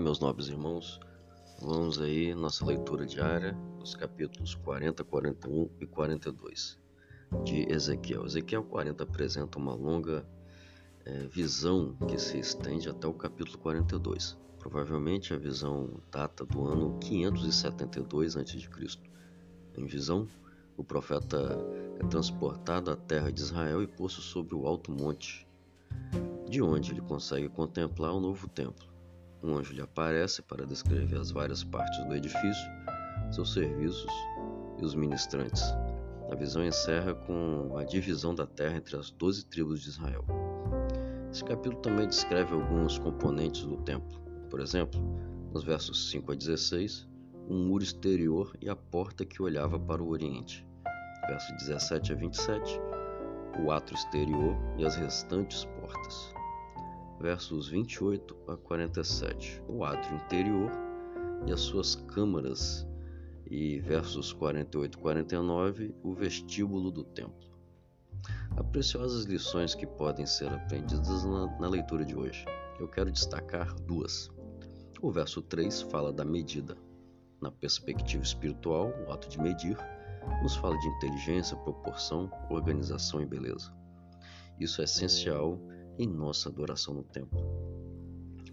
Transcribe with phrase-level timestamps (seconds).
[0.00, 0.98] meus nobres irmãos.
[1.60, 6.78] Vamos aí nossa leitura diária dos capítulos 40, 41 e 42
[7.44, 8.24] de Ezequiel.
[8.24, 10.26] Ezequiel 40 apresenta uma longa
[11.04, 14.38] é, visão que se estende até o capítulo 42.
[14.58, 18.68] Provavelmente a visão data do ano 572 a.C.
[19.76, 20.26] Em visão,
[20.76, 21.58] o profeta
[21.98, 25.46] é transportado à terra de Israel e posto sobre o alto monte,
[26.48, 28.89] de onde ele consegue contemplar o novo templo.
[29.42, 32.70] Um anjo lhe aparece para descrever as várias partes do edifício,
[33.32, 34.12] seus serviços
[34.78, 35.62] e os ministrantes.
[36.30, 40.26] A visão encerra com a divisão da terra entre as doze tribos de Israel.
[41.32, 44.20] Esse capítulo também descreve alguns componentes do templo.
[44.50, 45.00] Por exemplo,
[45.54, 47.08] nos versos 5 a 16,
[47.48, 50.66] um muro exterior e a porta que olhava para o oriente.
[51.26, 52.78] Versos 17 a 27,
[53.64, 56.39] o ato exterior e as restantes portas
[57.20, 60.70] versos 28 a 47, o átrio interior
[61.46, 62.86] e as suas câmaras,
[63.46, 67.50] e versos 48 e 49, o vestíbulo do templo.
[68.56, 72.44] Há preciosas lições que podem ser aprendidas na, na leitura de hoje.
[72.78, 74.30] Eu quero destacar duas.
[75.02, 76.76] O verso 3 fala da medida.
[77.40, 79.76] Na perspectiva espiritual, o ato de medir
[80.42, 83.72] nos fala de inteligência, proporção, organização e beleza.
[84.58, 85.58] Isso é essencial
[86.00, 87.38] em nossa adoração no templo.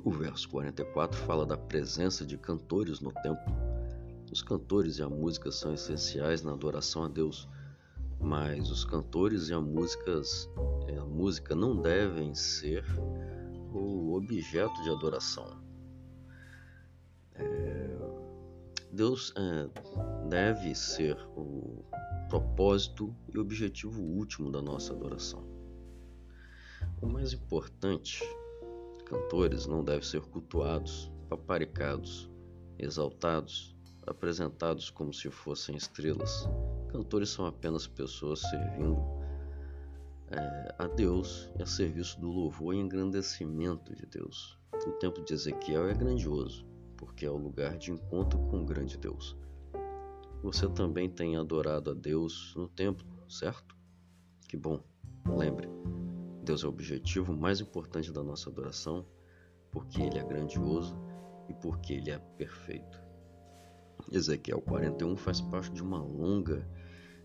[0.04, 3.54] O verso 44 fala da presença de cantores no templo.
[4.30, 7.48] Os cantores e a música são essenciais na adoração a Deus,
[8.20, 10.50] mas os cantores e a, músicas,
[11.00, 12.84] a música não devem ser
[13.74, 15.58] o objeto de adoração.
[17.34, 17.98] É,
[18.92, 21.86] Deus é, deve ser o
[22.28, 25.57] propósito e objetivo último da nossa adoração.
[27.00, 28.24] O mais importante,
[29.06, 32.30] cantores não devem ser cultuados, paparicados,
[32.80, 33.76] exaltados,
[34.08, 36.50] apresentados como se fossem estrelas.
[36.90, 38.98] Cantores são apenas pessoas servindo
[40.32, 44.58] é, a Deus e a serviço do louvor e engrandecimento de Deus.
[44.74, 46.66] O templo de Ezequiel é grandioso,
[46.98, 49.38] porque é o lugar de encontro com o grande Deus.
[50.42, 53.76] Você também tem adorado a Deus no templo, certo?
[54.48, 54.82] Que bom.
[55.26, 55.68] Lembre,
[56.48, 59.06] Deus é o objetivo mais importante da nossa adoração,
[59.70, 60.98] porque Ele é grandioso
[61.50, 63.04] e porque Ele é perfeito.
[64.10, 66.66] Ezequiel 41 faz parte de uma longa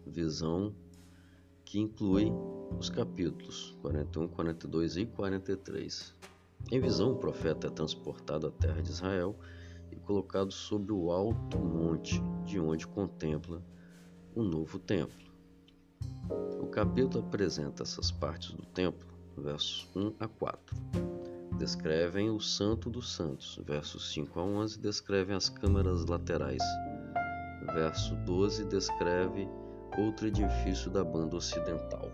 [0.04, 0.74] visão
[1.64, 2.32] que inclui
[2.76, 6.16] os capítulos 41, 42 e 43.
[6.72, 9.38] Em visão, o profeta é transportado à terra de Israel
[9.92, 13.64] e colocado sobre o alto monte, de onde contempla
[14.34, 15.30] o novo templo.
[16.60, 20.76] O capítulo apresenta essas partes do templo versos 1 a 4.
[21.58, 26.62] Descrevem o Santo dos Santos, versos 5 a 11 descrevem as câmaras laterais.
[27.72, 29.48] Verso 12 descreve
[29.96, 32.10] outro edifício da banda ocidental.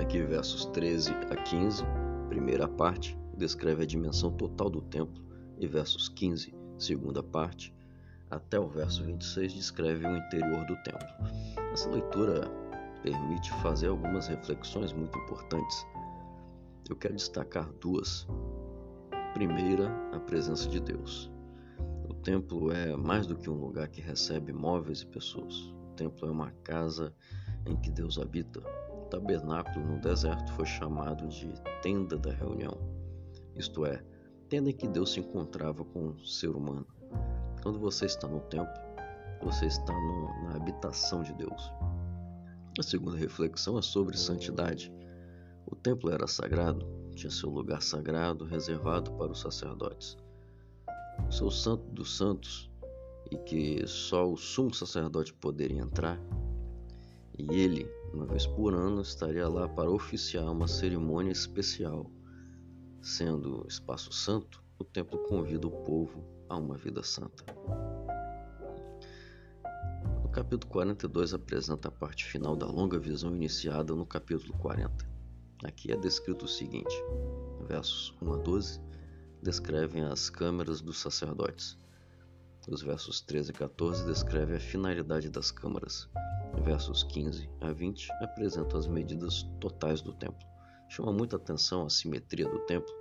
[0.00, 1.84] Aqui, versos 13 a 15,
[2.28, 5.22] primeira parte, descreve a dimensão total do templo,
[5.58, 7.74] e versos 15, segunda parte,
[8.30, 11.08] até o verso 26, descreve o interior do templo.
[11.72, 12.50] Essa leitura
[13.02, 15.86] permite fazer algumas reflexões muito importantes.
[16.88, 18.26] Eu quero destacar duas.
[19.34, 21.30] Primeira, a presença de Deus.
[22.08, 25.54] O templo é mais do que um lugar que recebe móveis e pessoas.
[25.56, 27.14] O templo é uma casa
[27.66, 28.60] em que Deus habita.
[28.90, 32.76] O tabernáculo no deserto foi chamado de tenda da reunião,
[33.56, 34.02] isto é,
[34.48, 36.86] tenda em que Deus se encontrava com o ser humano.
[37.62, 38.72] Quando você está no templo,
[39.42, 41.72] você está no, na habitação de Deus.
[42.80, 44.90] A segunda reflexão é sobre santidade.
[45.66, 50.16] O templo era sagrado, tinha seu lugar sagrado reservado para os sacerdotes.
[51.30, 52.70] Seu santo dos santos,
[53.30, 56.18] e que só o sumo sacerdote poderia entrar,
[57.38, 62.10] e ele, uma vez por ano, estaria lá para oficiar uma cerimônia especial.
[63.02, 67.44] Sendo espaço santo, o templo convida o povo a uma vida santa.
[70.32, 75.04] Capítulo 42 apresenta a parte final da longa visão iniciada no capítulo 40.
[75.64, 76.94] Aqui é descrito o seguinte:
[77.66, 78.80] versos 1 a 12
[79.42, 81.76] descrevem as câmaras dos sacerdotes.
[82.68, 86.08] Os versos 13 e 14 descrevem a finalidade das câmaras.
[86.64, 90.46] Versos 15 a 20 apresentam as medidas totais do templo.
[90.88, 92.94] Chama muita atenção a simetria do templo,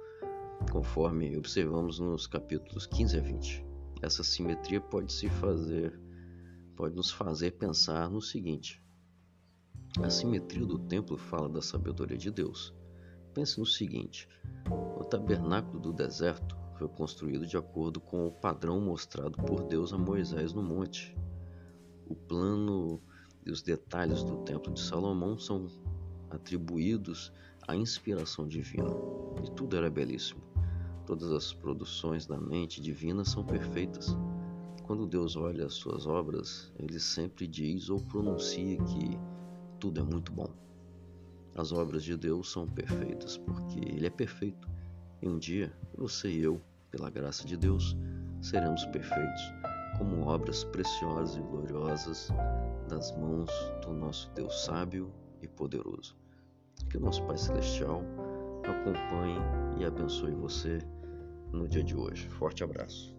[0.71, 3.65] conforme observamos nos capítulos 15 a 20.
[4.01, 6.08] Essa simetria pode se fazer
[6.79, 8.81] pode nos fazer pensar no seguinte:
[10.01, 12.73] a simetria do templo fala da sabedoria de Deus,
[13.33, 14.27] Pense no seguinte:
[14.97, 19.97] o tabernáculo do deserto foi construído de acordo com o padrão mostrado por Deus a
[19.97, 21.13] Moisés no monte.
[22.07, 23.01] O plano
[23.45, 25.67] e os detalhes do Templo de Salomão são
[26.29, 27.31] atribuídos
[27.67, 28.89] à inspiração divina,
[29.45, 30.41] e tudo era belíssimo.
[31.05, 34.15] Todas as produções da mente divina são perfeitas.
[34.89, 39.19] Quando Deus olha as suas obras, ele sempre diz ou pronuncia que
[39.79, 40.49] tudo é muito bom.
[41.55, 44.67] As obras de Deus são perfeitas porque Ele é perfeito.
[45.21, 46.59] E um dia, você e eu,
[46.89, 47.95] pela graça de Deus,
[48.41, 49.53] seremos perfeitos,
[49.99, 52.29] como obras preciosas e gloriosas
[52.89, 53.51] das mãos
[53.83, 56.17] do nosso Deus sábio e poderoso.
[56.89, 58.01] Que o nosso Pai Celestial
[58.63, 59.37] acompanhe
[59.79, 60.79] e abençoe você
[61.53, 62.27] no dia de hoje.
[62.29, 63.15] Forte abraço.